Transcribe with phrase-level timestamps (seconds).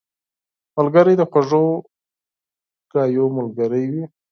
[0.77, 1.65] ملګری د خوږو
[2.91, 4.03] خبرو ملګری وي